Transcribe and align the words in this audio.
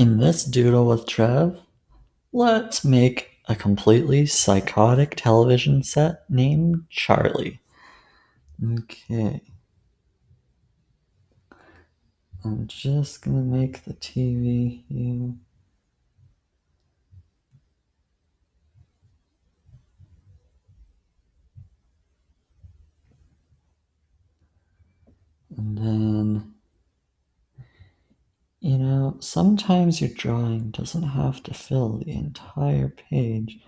In 0.00 0.16
this 0.16 0.44
doodle 0.44 0.86
with 0.86 1.04
Trev, 1.04 1.60
let's 2.32 2.86
make 2.86 3.36
a 3.50 3.54
completely 3.54 4.24
psychotic 4.24 5.14
television 5.14 5.82
set 5.82 6.22
named 6.30 6.86
Charlie. 6.88 7.60
Okay. 8.64 9.42
I'm 12.42 12.66
just 12.66 13.20
gonna 13.20 13.42
make 13.42 13.84
the 13.84 13.92
TV 13.92 14.84
here. 14.88 15.34
And 25.58 25.76
then, 25.76 26.59
you 28.60 28.76
know, 28.76 29.16
sometimes 29.20 30.02
your 30.02 30.10
drawing 30.10 30.70
doesn't 30.70 31.02
have 31.02 31.42
to 31.44 31.54
fill 31.54 31.96
the 31.96 32.12
entire 32.12 32.88
page 32.88 33.58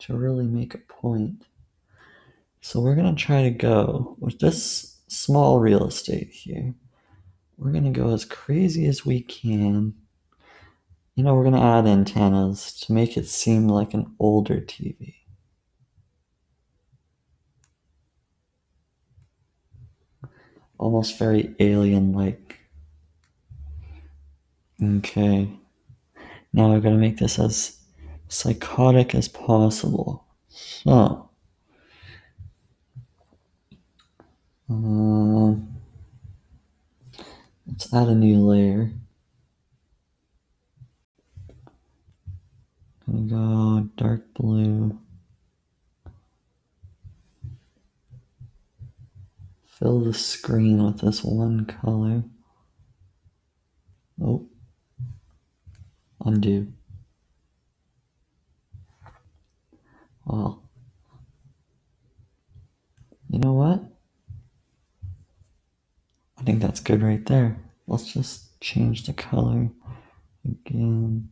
to 0.00 0.14
really 0.14 0.46
make 0.46 0.74
a 0.74 0.78
point. 0.78 1.46
So 2.60 2.80
we're 2.80 2.94
going 2.94 3.14
to 3.14 3.22
try 3.22 3.42
to 3.42 3.50
go 3.50 4.16
with 4.18 4.38
this 4.38 4.98
small 5.08 5.60
real 5.60 5.86
estate 5.86 6.30
here. 6.30 6.74
We're 7.56 7.72
going 7.72 7.84
to 7.84 7.98
go 7.98 8.12
as 8.12 8.26
crazy 8.26 8.86
as 8.86 9.06
we 9.06 9.22
can. 9.22 9.94
You 11.14 11.24
know, 11.24 11.34
we're 11.34 11.44
going 11.44 11.54
to 11.54 11.60
add 11.62 11.86
antennas 11.86 12.78
to 12.80 12.92
make 12.92 13.16
it 13.16 13.26
seem 13.26 13.68
like 13.68 13.94
an 13.94 14.14
older 14.18 14.60
TV. 14.60 15.14
Almost 20.76 21.18
very 21.18 21.54
alien 21.60 22.12
like. 22.12 22.63
Okay. 24.84 25.48
Now 26.52 26.70
we're 26.70 26.80
going 26.80 26.94
to 26.94 27.00
make 27.00 27.18
this 27.18 27.38
as 27.38 27.78
psychotic 28.28 29.14
as 29.14 29.28
possible. 29.28 30.24
So. 30.48 31.30
Um, 34.68 35.76
let's 37.66 37.92
add 37.92 38.08
a 38.08 38.14
new 38.14 38.40
layer. 38.46 38.90
Gonna 43.06 43.20
go 43.22 43.88
dark 43.96 44.32
blue. 44.34 44.98
Fill 49.66 50.00
the 50.00 50.14
screen 50.14 50.82
with 50.82 51.00
this 51.00 51.22
one 51.22 51.66
color. 51.66 52.24
Oh. 54.22 54.48
Undo. 56.24 56.72
Well. 60.24 60.62
You 63.28 63.38
know 63.40 63.52
what? 63.52 63.82
I 66.38 66.42
think 66.42 66.60
that's 66.60 66.80
good 66.80 67.02
right 67.02 67.24
there. 67.26 67.56
Let's 67.86 68.12
just 68.12 68.60
change 68.60 69.06
the 69.06 69.12
color 69.12 69.70
again. 70.44 71.30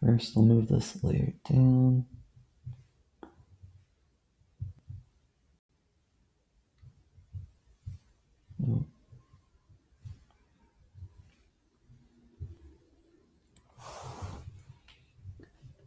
First, 0.00 0.36
I'll 0.36 0.42
move 0.42 0.68
this 0.68 1.02
layer 1.02 1.32
down. 1.48 2.06
Oh. 8.62 8.86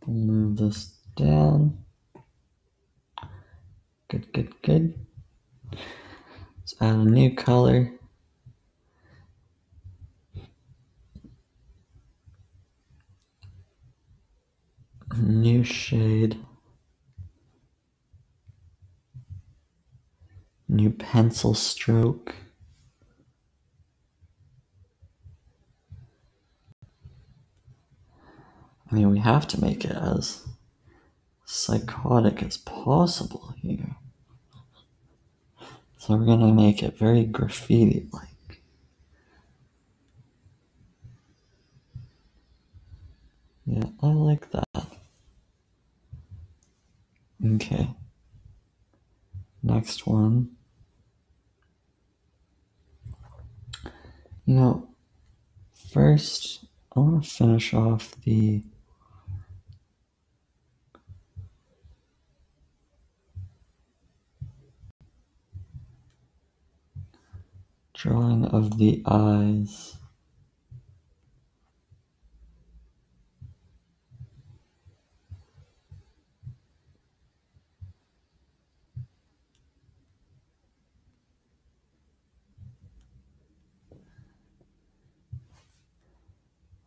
We'll 0.05 0.15
move 0.15 0.42
this 0.57 0.93
down. 1.15 1.77
Good, 4.09 4.31
good, 4.33 4.61
good. 4.61 4.93
Let's 5.71 6.75
add 6.80 6.95
a 6.95 7.05
new 7.05 7.36
color. 7.36 7.91
New 15.17 15.63
shade. 15.63 16.37
New 20.67 20.89
pencil 20.92 21.53
stroke. 21.53 22.36
I 28.93 28.95
mean, 28.95 29.09
we 29.09 29.17
have 29.17 29.48
to 29.48 29.59
make 29.59 29.86
it 29.86 29.95
as 29.98 30.45
psychotic 31.45 32.43
as 32.43 32.58
possible 32.58 33.55
here. 33.59 33.95
So 35.98 36.15
we're 36.15 36.27
gonna 36.27 36.54
make 36.54 36.83
it 36.83 36.95
very 36.95 37.23
graffiti 37.23 38.08
like. 38.14 38.61
Yeah, 43.65 43.89
I 44.04 44.08
like 44.09 44.52
that. 44.52 44.86
Okay. 47.43 47.89
Next 49.64 50.05
one. 50.05 50.52
You 54.45 54.54
know, 54.54 54.87
first, 55.73 56.65
I 56.95 56.99
want 56.99 57.23
to 57.23 57.27
finish 57.27 57.73
off 57.73 58.15
the 58.21 58.61
drawing 68.03 68.43
of 68.43 68.77
the 68.80 69.02
eyes. 69.05 69.95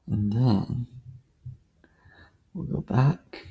And 0.06 0.31
then 0.31 0.87
we'll 2.53 2.66
go 2.66 2.82
back. 2.82 3.47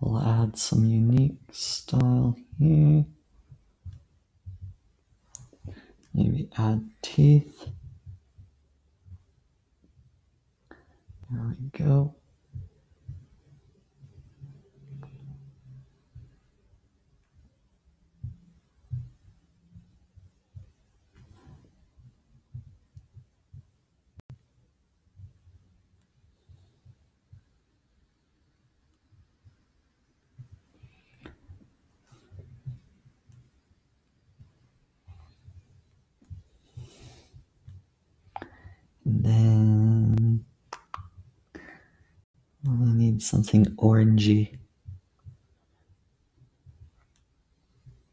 We'll 0.00 0.18
add 0.18 0.58
some 0.58 0.84
unique 0.84 1.38
style 1.52 2.36
here. 2.58 3.04
Maybe 6.14 6.48
add 6.56 6.88
teeth. 7.02 7.68
There 11.30 11.54
we 11.60 11.78
go. 11.78 12.14
Something 43.24 43.64
orangey. 43.76 44.56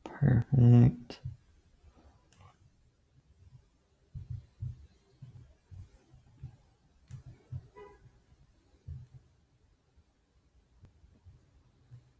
Perfect. 0.03 1.19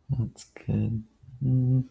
That's 0.10 0.46
good. 0.66 1.04
Mm. 1.44 1.86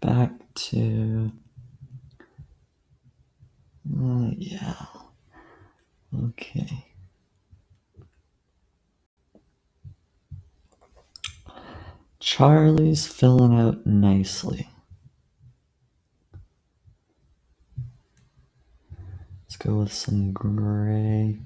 Back 0.00 0.32
to. 0.54 1.32
Uh, 3.98 4.30
yeah. 4.36 4.74
Okay. 6.24 6.86
Charlie's 12.18 13.06
filling 13.06 13.58
out 13.58 13.86
nicely. 13.86 14.68
Let's 19.44 19.56
go 19.56 19.76
with 19.76 19.92
some 19.92 20.32
gray. 20.32 21.38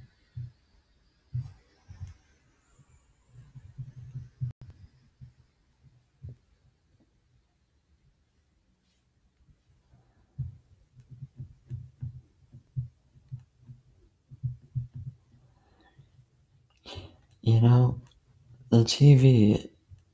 You 17.50 17.60
know, 17.60 18.00
the 18.70 18.84
TV 18.84 19.68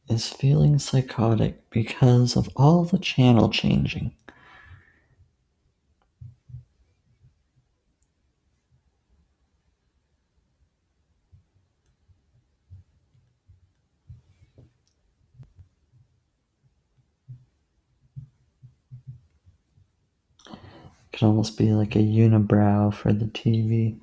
is 0.09 0.27
feeling 0.27 0.79
psychotic 0.79 1.69
because 1.69 2.35
of 2.35 2.49
all 2.56 2.85
the 2.85 2.99
channel 2.99 3.50
changing. 3.50 4.15
Could 21.12 21.23
almost 21.23 21.59
be 21.59 21.73
like 21.75 21.94
a 21.97 21.99
unibrow 21.99 22.94
for 22.94 23.12
the 23.12 23.27
TV. 23.27 23.99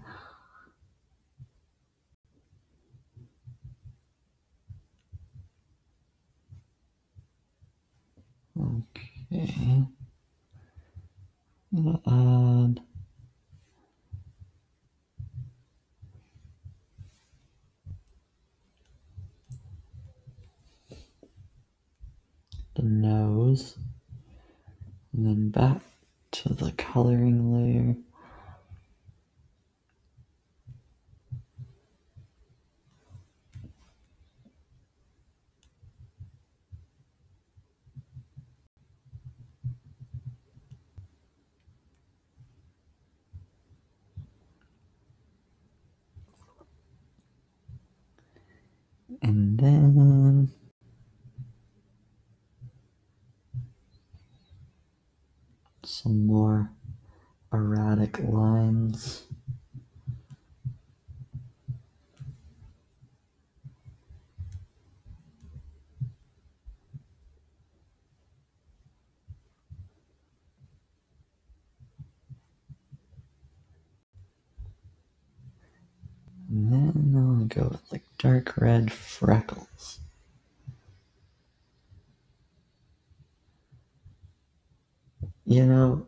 Okay. 9.34 9.84
Gonna 11.74 12.00
add 12.06 12.82
the 22.76 22.84
nose 22.84 23.76
and 25.14 25.26
then 25.26 25.50
back 25.50 25.82
to 26.32 26.50
the 26.54 26.72
coloring 26.74 27.54
layer. 27.54 27.96
And 49.22 49.58
then 49.58 50.52
some 55.86 56.28
more 56.28 56.70
erratic 57.54 58.20
lines. 58.20 59.24
And 76.50 76.72
then 76.72 77.16
I'll 77.18 77.46
go 77.46 77.70
with 77.70 77.92
like 77.92 78.04
dark 78.20 78.58
red 78.58 78.92
freckles. 78.92 80.00
You 85.46 85.66
know, 85.66 86.08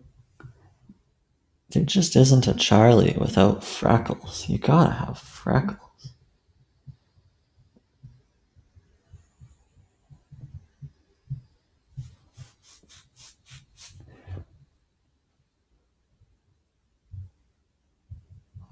there 1.69 1.83
just 1.83 2.15
isn't 2.15 2.47
a 2.47 2.53
Charlie 2.53 3.15
without 3.19 3.63
freckles. 3.63 4.47
You 4.47 4.57
gotta 4.57 4.91
have 4.91 5.17
freckles. 5.17 5.79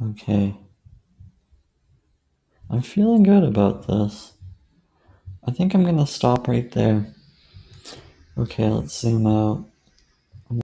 Okay. 0.02 0.58
I'm 2.70 2.82
feeling 2.82 3.24
good 3.24 3.44
about 3.44 3.88
this. 3.88 4.34
I 5.46 5.52
think 5.52 5.74
I'm 5.74 5.86
gonna 5.86 6.08
stop 6.08 6.48
right 6.48 6.70
there. 6.72 7.14
Okay, 8.38 8.68
let's 8.70 9.00
zoom 9.00 9.28
out. 9.28 9.70